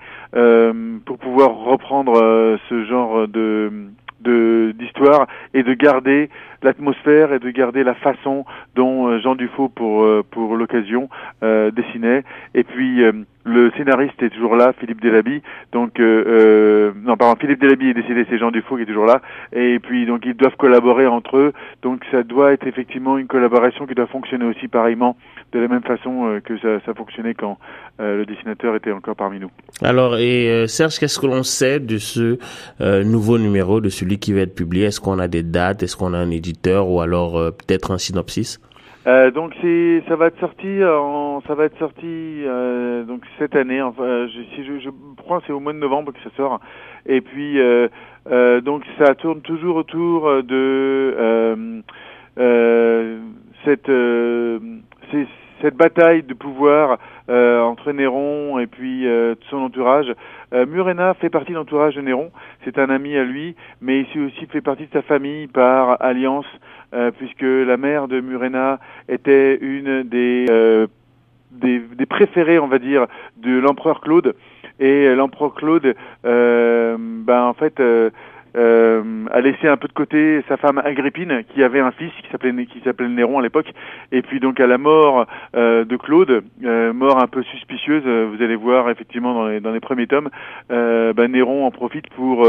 pour 1.05 1.17
pouvoir 1.17 1.55
reprendre 1.55 2.57
ce 2.69 2.85
genre 2.85 3.27
de 3.27 3.89
d'histoire 4.73 5.27
et 5.53 5.61
de 5.61 5.73
garder 5.73 6.29
l'atmosphère 6.65 7.33
et 7.33 7.39
de 7.39 7.49
garder 7.49 7.83
la 7.83 7.95
façon 7.95 8.45
dont 8.75 9.17
Jean 9.19 9.35
Dufaux 9.35 9.69
pour 9.69 10.05
pour 10.31 10.55
l'occasion 10.55 11.09
dessinait 11.41 12.23
et 12.53 12.63
puis 12.63 13.03
le 13.45 13.71
scénariste 13.77 14.21
est 14.23 14.31
toujours 14.31 14.55
là, 14.55 14.73
Philippe 14.79 15.01
Delaby. 15.01 15.41
Donc, 15.71 15.99
euh, 15.99 16.23
euh, 16.27 16.91
non, 17.03 17.15
pardon, 17.15 17.39
Philippe 17.39 17.61
Delaby 17.61 17.89
est 17.89 17.93
décédé, 17.93 18.25
c'est 18.27 18.39
Jean 18.39 18.49
Dufault 18.49 18.75
qui 18.75 18.81
est 18.81 18.87
toujours 18.87 19.05
là. 19.05 19.21
Et 19.53 19.79
puis, 19.79 20.07
donc, 20.07 20.23
ils 20.25 20.33
doivent 20.33 20.55
collaborer 20.57 21.05
entre 21.05 21.37
eux. 21.37 21.53
Donc, 21.83 22.01
ça 22.11 22.23
doit 22.23 22.53
être 22.53 22.65
effectivement 22.65 23.19
une 23.19 23.27
collaboration 23.27 23.85
qui 23.85 23.93
doit 23.93 24.07
fonctionner 24.07 24.45
aussi 24.45 24.67
pareillement, 24.67 25.15
de 25.53 25.59
la 25.59 25.67
même 25.67 25.83
façon 25.83 26.27
euh, 26.27 26.39
que 26.39 26.57
ça, 26.59 26.93
fonctionnait 26.95 27.35
quand 27.35 27.57
euh, 27.99 28.17
le 28.17 28.25
dessinateur 28.25 28.75
était 28.75 28.91
encore 28.91 29.15
parmi 29.15 29.39
nous. 29.39 29.51
Alors, 29.81 30.17
et 30.17 30.49
euh, 30.49 30.67
Serge, 30.67 30.97
qu'est-ce 30.97 31.19
que 31.19 31.27
l'on 31.27 31.43
sait 31.43 31.79
de 31.79 31.97
ce 31.99 32.39
nouveau 33.03 33.37
numéro, 33.37 33.79
de 33.79 33.89
celui 33.89 34.17
qui 34.17 34.33
va 34.33 34.41
être 34.41 34.55
publié? 34.55 34.85
Est-ce 34.85 34.99
qu'on 34.99 35.19
a 35.19 35.27
des 35.27 35.43
dates? 35.43 35.83
Est-ce 35.83 35.95
qu'on 35.95 36.13
a 36.13 36.17
un 36.17 36.31
éditeur? 36.31 36.54
Ou 36.65 37.01
alors 37.01 37.33
peut-être 37.33 37.91
un 37.91 37.97
synopsis 37.97 38.59
euh, 39.07 39.29
donc 39.29 39.53
c'est 39.61 40.03
ça 40.07 40.15
va 40.15 40.27
être 40.27 40.39
sorti 40.39 40.83
en 40.83 41.39
ça 41.45 41.53
va 41.53 41.65
être 41.65 41.77
sorti 41.77 42.03
euh, 42.03 43.03
donc 43.03 43.21
cette 43.37 43.55
année 43.55 43.79
enfin 43.79 44.27
je, 44.27 44.41
si 44.55 44.65
je, 44.65 44.79
je 44.79 44.89
crois 45.17 45.41
c'est 45.45 45.53
au 45.53 45.59
mois 45.59 45.73
de 45.73 45.77
novembre 45.77 46.11
que 46.11 46.19
ça 46.23 46.35
sort. 46.35 46.59
Et 47.05 47.21
puis 47.21 47.59
euh, 47.59 47.87
euh 48.31 48.61
donc 48.61 48.83
ça 48.97 49.13
tourne 49.13 49.41
toujours 49.41 49.75
autour 49.75 50.41
de 50.41 51.15
euh, 52.39 53.19
cette 53.63 53.89
cette 55.65 55.77
bataille 55.77 56.21
de 56.21 56.35
pouvoir 56.35 56.99
entre 57.27 57.91
Néron 57.91 58.59
et 58.59 58.67
puis 58.67 59.07
son 59.49 59.57
entourage. 59.57 60.13
Murena 60.53 61.15
fait 61.15 61.29
partie 61.29 61.53
de 61.53 61.57
l'entourage 61.57 61.95
de 61.95 62.01
Néron, 62.01 62.31
c'est 62.63 62.77
un 62.77 62.91
ami 62.91 63.17
à 63.17 63.23
lui, 63.23 63.55
mais 63.81 64.05
il 64.13 64.21
aussi 64.21 64.45
fait 64.45 64.61
partie 64.61 64.83
de 64.83 64.91
sa 64.93 65.01
famille 65.01 65.47
par 65.47 65.99
alliance 66.03 66.45
euh, 66.95 67.11
puisque 67.11 67.41
la 67.41 67.75
mère 67.75 68.07
de 68.07 68.21
Murena 68.21 68.79
était 69.09 69.57
une 69.59 70.03
des, 70.03 70.45
euh, 70.49 70.87
des, 71.51 71.79
des, 71.79 72.05
préférées, 72.05 72.57
on 72.57 72.67
va 72.67 72.79
dire, 72.79 73.07
de 73.37 73.57
l'empereur 73.59 73.99
Claude. 73.99 74.33
Et 74.79 75.13
l'empereur 75.13 75.55
Claude, 75.55 75.95
euh, 76.25 76.95
ben 76.99 77.43
en 77.43 77.53
fait, 77.53 77.81
euh, 78.55 79.25
a 79.31 79.41
laissé 79.41 79.67
un 79.67 79.77
peu 79.77 79.87
de 79.87 79.93
côté 79.93 80.43
sa 80.47 80.57
femme 80.57 80.81
Agrippine, 80.83 81.43
qui 81.53 81.63
avait 81.63 81.79
un 81.79 81.91
fils 81.91 82.11
qui 82.21 82.29
s'appelait 82.31 82.65
qui 82.65 82.79
s'appelait 82.81 83.09
Néron 83.09 83.39
à 83.39 83.41
l'époque. 83.41 83.71
Et 84.11 84.21
puis 84.21 84.39
donc 84.39 84.59
à 84.59 84.67
la 84.67 84.77
mort 84.77 85.25
de 85.53 85.95
Claude, 85.97 86.43
mort 86.61 87.21
un 87.21 87.27
peu 87.27 87.43
suspicieuse, 87.43 88.03
vous 88.03 88.43
allez 88.43 88.55
voir 88.55 88.89
effectivement 88.89 89.33
dans 89.33 89.47
les, 89.47 89.59
dans 89.59 89.71
les 89.71 89.79
premiers 89.79 90.07
tomes, 90.07 90.29
ben 90.69 91.27
Néron 91.27 91.65
en 91.65 91.71
profite 91.71 92.09
pour 92.09 92.47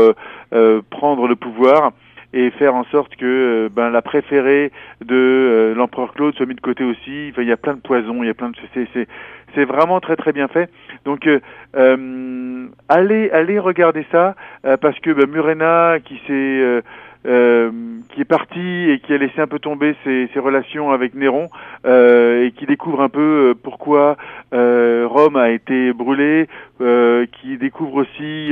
prendre 0.90 1.28
le 1.28 1.36
pouvoir 1.36 1.92
et 2.36 2.50
faire 2.50 2.74
en 2.74 2.84
sorte 2.84 3.16
que 3.16 3.24
euh, 3.24 3.68
ben, 3.72 3.88
la 3.88 4.02
préférée 4.02 4.70
de 5.02 5.14
euh, 5.14 5.74
l'empereur 5.74 6.12
Claude 6.12 6.34
soit 6.34 6.44
mise 6.44 6.56
de 6.56 6.60
côté 6.60 6.84
aussi. 6.84 7.32
Il 7.36 7.44
y 7.44 7.52
a 7.52 7.56
plein 7.56 7.72
de 7.72 7.80
poisons, 7.80 8.22
il 8.22 8.26
y 8.26 8.30
a 8.30 8.34
plein 8.34 8.50
de 8.50 8.56
c'est 8.74 9.08
c'est 9.54 9.64
vraiment 9.64 10.00
très 10.00 10.16
très 10.16 10.32
bien 10.32 10.46
fait. 10.46 10.70
Donc 11.06 11.26
euh, 11.26 11.40
euh 11.76 12.66
allez 12.90 13.30
allez 13.30 13.58
regarder 13.58 14.04
ça 14.12 14.34
parce 14.82 14.98
que 15.00 15.10
ben, 15.10 15.30
Murena 15.30 15.98
qui 16.04 16.20
s'est 16.26 16.82
euh, 17.26 17.70
qui 18.12 18.20
est 18.20 18.24
parti 18.24 18.90
et 18.90 19.00
qui 19.00 19.12
a 19.12 19.18
laissé 19.18 19.40
un 19.40 19.46
peu 19.46 19.58
tomber 19.58 19.94
ses, 20.04 20.28
ses 20.32 20.38
relations 20.38 20.90
avec 20.90 21.14
Néron 21.14 21.48
euh, 21.84 22.46
et 22.46 22.52
qui 22.52 22.66
découvre 22.66 23.02
un 23.02 23.08
peu 23.08 23.20
euh, 23.20 23.54
pourquoi 23.54 24.16
euh, 24.54 25.06
Rome 25.08 25.36
a 25.36 25.50
été 25.50 25.92
brûlée, 25.92 26.48
qui 26.78 27.56
découvre 27.56 28.02
aussi 28.02 28.50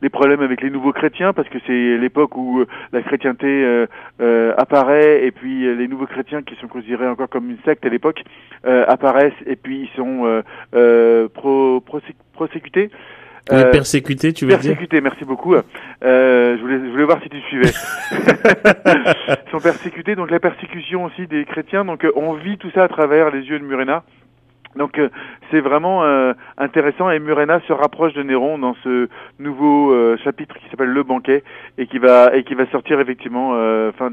les 0.00 0.08
problèmes 0.08 0.40
avec 0.40 0.62
les 0.62 0.70
nouveaux 0.70 0.92
chrétiens 0.92 1.34
parce 1.34 1.48
que 1.48 1.58
c'est 1.66 1.98
l'époque 1.98 2.36
où 2.36 2.64
la 2.92 3.02
chrétienté 3.02 3.86
apparaît 4.56 5.26
et 5.26 5.30
puis 5.30 5.74
les 5.76 5.86
nouveaux 5.86 6.06
chrétiens 6.06 6.42
qui 6.42 6.54
sont 6.56 6.68
considérés 6.68 7.06
encore 7.06 7.28
comme 7.28 7.50
une 7.50 7.58
secte 7.66 7.84
à 7.84 7.90
l'époque 7.90 8.22
apparaissent 8.64 9.42
et 9.44 9.56
puis 9.56 9.82
ils 9.82 9.96
sont 9.96 10.42
pro, 11.34 11.82
prosécutés. 12.32 12.90
Oui, 13.50 13.58
euh, 13.58 13.70
persécuté, 13.70 14.32
tu 14.32 14.44
veux 14.44 14.50
persécuté, 14.50 14.74
dire 14.74 14.76
Persécuté, 14.76 15.00
merci 15.00 15.24
beaucoup. 15.24 15.54
Euh, 15.54 16.56
je, 16.56 16.60
voulais, 16.60 16.78
je 16.84 16.90
voulais 16.90 17.04
voir 17.04 17.22
si 17.22 17.28
tu 17.28 17.40
suivais. 17.42 17.70
Ils 19.46 19.50
sont 19.52 19.60
persécutés, 19.60 20.16
donc 20.16 20.30
la 20.30 20.40
persécution 20.40 21.04
aussi 21.04 21.28
des 21.28 21.44
chrétiens. 21.44 21.84
Donc 21.84 22.04
euh, 22.04 22.10
on 22.16 22.32
vit 22.34 22.58
tout 22.58 22.70
ça 22.72 22.82
à 22.82 22.88
travers 22.88 23.30
les 23.30 23.42
yeux 23.42 23.60
de 23.60 23.64
Murena. 23.64 24.02
Donc 24.76 24.98
euh, 24.98 25.08
c'est 25.50 25.60
vraiment 25.60 26.04
euh, 26.04 26.32
intéressant 26.58 27.10
et 27.10 27.18
Murena 27.18 27.60
se 27.66 27.72
rapproche 27.72 28.12
de 28.14 28.22
Néron 28.22 28.58
dans 28.58 28.74
ce 28.84 29.08
nouveau 29.38 29.92
euh, 29.92 30.16
chapitre 30.22 30.56
qui 30.56 30.68
s'appelle 30.70 30.88
Le 30.88 31.02
Banquet 31.02 31.42
et 31.78 31.86
qui 31.86 31.98
va 31.98 32.36
et 32.36 32.44
qui 32.44 32.54
va 32.54 32.66
sortir 32.70 33.00
effectivement 33.00 33.52
fin, 33.98 34.10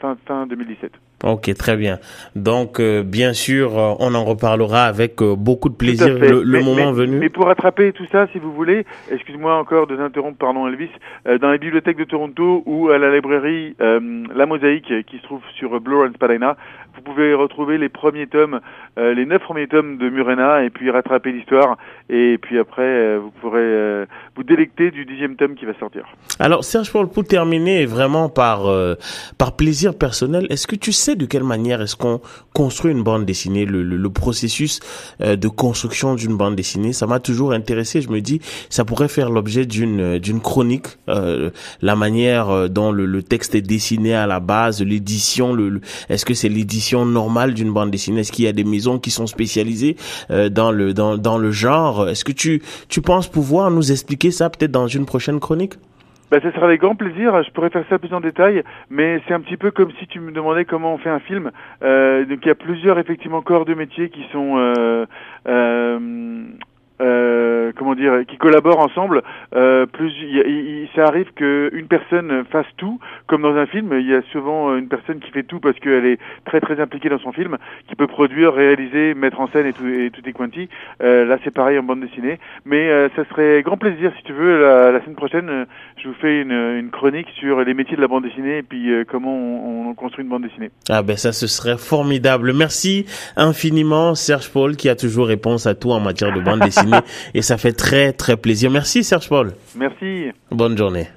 fin 0.00 0.16
fin 0.26 0.46
2017. 0.46 0.92
Ok, 1.24 1.52
très 1.54 1.76
bien. 1.76 1.98
Donc 2.34 2.80
bien 2.80 3.32
sûr, 3.32 3.72
on 4.00 4.14
en 4.14 4.24
reparlera 4.24 4.84
avec 4.84 5.22
beaucoup 5.22 5.68
de 5.68 5.74
plaisir 5.74 6.08
le, 6.18 6.60
moment 6.62 6.92
venu. 6.92 7.18
Mais 7.18 7.28
pour 7.28 7.46
rattraper 7.46 7.92
tout 7.92 8.06
ça, 8.10 8.26
si 8.32 8.38
vous 8.38 8.52
voulez, 8.52 8.86
excuse-moi 9.10 9.56
encore 9.56 9.86
de 9.86 9.96
t'interrompre, 9.96 10.38
pardon 10.38 10.66
Elvis, 10.66 10.90
dans 11.40 11.50
les 11.50 11.58
bibliothèques 11.58 11.98
de 11.98 12.04
Toronto 12.04 12.62
ou 12.66 12.88
à 12.88 12.98
la 12.98 13.14
librairie 13.14 13.76
La 13.78 14.46
Mosaïque 14.46 14.92
qui 15.06 15.18
se 15.18 15.22
trouve 15.22 15.42
sur 15.56 15.78
Bloor 15.80 16.06
and 16.06 16.14
Spadina, 16.14 16.56
vous 16.94 17.02
pouvez 17.02 17.34
retrouver 17.34 17.78
les 17.78 17.88
premiers 17.88 18.26
tomes, 18.26 18.60
les 18.96 19.24
neuf 19.26 19.42
premiers 19.42 19.68
tomes 19.68 19.96
de 19.96 20.08
Murena 20.08 20.62
et 20.64 20.70
puis 20.70 20.90
rattraper 20.90 21.32
l'histoire 21.32 21.76
et 22.10 22.38
puis 22.38 22.58
après 22.58 22.82
euh, 22.82 23.20
vous 23.22 23.30
pourrez 23.40 23.60
euh, 23.62 24.06
vous 24.36 24.42
délecter 24.42 24.90
du 24.90 25.04
dixième 25.04 25.36
tome 25.36 25.54
qui 25.54 25.64
va 25.64 25.72
sortir. 25.78 26.04
Alors 26.38 26.64
Serge 26.64 26.90
Paul, 26.92 27.08
pour 27.08 27.24
terminer 27.24 27.86
vraiment 27.86 28.28
par 28.28 28.66
euh, 28.66 28.94
par 29.38 29.56
plaisir 29.56 29.94
personnel, 29.94 30.46
est-ce 30.50 30.66
que 30.66 30.76
tu 30.76 30.92
sais 30.92 31.16
de 31.16 31.26
quelle 31.26 31.44
manière 31.44 31.80
est-ce 31.80 31.96
qu'on 31.96 32.20
construit 32.52 32.92
une 32.92 33.02
bande 33.02 33.24
dessinée, 33.24 33.64
le, 33.64 33.82
le, 33.82 34.10
processus 34.10 34.80
de 35.20 35.48
construction 35.48 36.16
d'une 36.16 36.36
bande 36.36 36.56
dessinée, 36.56 36.92
ça 36.92 37.06
m'a 37.06 37.20
toujours 37.20 37.52
intéressé. 37.52 38.02
Je 38.02 38.10
me 38.10 38.20
dis 38.20 38.40
ça 38.68 38.84
pourrait 38.84 39.08
faire 39.08 39.30
l'objet 39.30 39.64
d'une 39.64 40.18
d'une 40.18 40.40
chronique, 40.40 40.86
la 41.06 41.96
manière 41.96 42.68
dont 42.68 42.90
le, 42.90 43.06
le, 43.06 43.22
texte 43.22 43.54
est 43.54 43.62
dessiné 43.62 44.14
à 44.14 44.26
la 44.26 44.40
base, 44.40 44.82
l'édition, 44.82 45.52
le, 45.52 45.80
est-ce 46.08 46.24
que 46.24 46.34
c'est 46.34 46.48
l'édition 46.48 47.06
normale 47.06 47.54
d'une 47.54 47.72
bande 47.72 47.90
dessinée, 47.90 48.20
est-ce 48.20 48.32
qu'il 48.32 48.44
y 48.44 48.48
a 48.48 48.52
des 48.52 48.64
maisons 48.64 48.98
qui 48.98 49.10
sont 49.10 49.26
spécialisées 49.26 49.96
euh, 50.30 50.48
dans 50.48 50.72
le 50.72 50.92
dans, 50.94 51.16
dans 51.16 51.38
le 51.38 51.50
genre. 51.50 51.99
Est-ce 52.08 52.24
que 52.24 52.32
tu 52.32 52.62
tu 52.88 53.00
penses 53.00 53.28
pouvoir 53.28 53.70
nous 53.70 53.92
expliquer 53.92 54.30
ça 54.30 54.50
peut-être 54.50 54.72
dans 54.72 54.86
une 54.86 55.06
prochaine 55.06 55.40
chronique? 55.40 55.74
Ben, 56.30 56.40
ça 56.40 56.52
sera 56.52 56.66
avec 56.66 56.80
grand 56.80 56.94
plaisir. 56.94 57.42
Je 57.42 57.50
pourrais 57.50 57.70
faire 57.70 57.84
ça 57.90 57.98
plus 57.98 58.14
en 58.14 58.20
détail, 58.20 58.62
mais 58.88 59.20
c'est 59.26 59.34
un 59.34 59.40
petit 59.40 59.56
peu 59.56 59.72
comme 59.72 59.90
si 59.98 60.06
tu 60.06 60.20
me 60.20 60.30
demandais 60.30 60.64
comment 60.64 60.94
on 60.94 60.98
fait 60.98 61.10
un 61.10 61.18
film. 61.18 61.50
Euh, 61.82 62.24
donc 62.24 62.38
il 62.42 62.48
y 62.48 62.52
a 62.52 62.54
plusieurs 62.54 62.98
effectivement 63.00 63.42
corps 63.42 63.64
de 63.64 63.74
métier 63.74 64.10
qui 64.10 64.24
sont 64.30 64.56
euh, 64.56 65.06
euh, 65.48 65.98
euh, 67.00 67.72
comment 67.76 67.94
dire, 67.94 68.24
qui 68.28 68.36
collaborent 68.36 68.80
ensemble. 68.80 69.22
Euh, 69.54 69.86
plus, 69.86 70.12
il, 70.22 70.88
ça 70.94 71.06
arrive 71.06 71.32
qu'une 71.34 71.86
personne 71.88 72.44
fasse 72.50 72.66
tout, 72.76 73.00
comme 73.26 73.42
dans 73.42 73.56
un 73.56 73.66
film. 73.66 73.92
Il 73.98 74.06
y 74.06 74.14
a 74.14 74.22
souvent 74.32 74.76
une 74.76 74.88
personne 74.88 75.18
qui 75.20 75.30
fait 75.30 75.42
tout 75.42 75.60
parce 75.60 75.78
qu'elle 75.78 76.06
est 76.06 76.18
très 76.44 76.60
très 76.60 76.80
impliquée 76.80 77.08
dans 77.08 77.18
son 77.18 77.32
film, 77.32 77.56
qui 77.88 77.96
peut 77.96 78.06
produire, 78.06 78.52
réaliser, 78.52 79.14
mettre 79.14 79.40
en 79.40 79.48
scène 79.48 79.66
et 79.66 79.72
tout, 79.72 79.86
et 79.86 80.10
tout 80.10 80.26
est 80.28 80.32
quanti. 80.32 80.68
Euh, 81.02 81.24
là, 81.24 81.38
c'est 81.44 81.52
pareil 81.52 81.78
en 81.78 81.82
bande 81.82 82.00
dessinée. 82.00 82.38
Mais 82.64 82.90
euh, 82.90 83.08
ça 83.16 83.24
serait 83.30 83.62
grand 83.62 83.76
plaisir, 83.76 84.12
si 84.16 84.22
tu 84.24 84.32
veux, 84.32 84.60
la, 84.60 84.92
la 84.92 85.00
semaine 85.02 85.16
prochaine, 85.16 85.66
je 86.02 86.08
vous 86.08 86.14
fais 86.20 86.42
une, 86.42 86.52
une, 86.52 86.90
chronique 86.90 87.28
sur 87.38 87.60
les 87.60 87.74
métiers 87.74 87.96
de 87.96 88.02
la 88.02 88.08
bande 88.08 88.24
dessinée 88.24 88.58
et 88.58 88.62
puis 88.62 88.90
comment 89.08 89.34
on, 89.34 89.90
on, 89.90 89.94
construit 89.94 90.24
une 90.24 90.30
bande 90.30 90.42
dessinée. 90.42 90.70
Ah 90.88 91.02
ben 91.02 91.16
ça, 91.16 91.32
ce 91.32 91.46
serait 91.46 91.76
formidable. 91.76 92.52
Merci 92.52 93.06
infiniment, 93.36 94.14
Serge 94.14 94.50
Paul, 94.50 94.76
qui 94.76 94.88
a 94.88 94.96
toujours 94.96 95.26
réponse 95.26 95.66
à 95.66 95.74
tout 95.74 95.90
en 95.90 96.00
matière 96.00 96.34
de 96.34 96.40
bande 96.40 96.60
dessinée. 96.60 96.89
Et 97.34 97.42
ça 97.42 97.56
fait 97.58 97.72
très 97.72 98.12
très 98.12 98.36
plaisir. 98.36 98.70
Merci 98.70 99.04
Serge 99.04 99.28
Paul. 99.28 99.54
Merci. 99.76 100.30
Bonne 100.50 100.76
journée. 100.76 101.08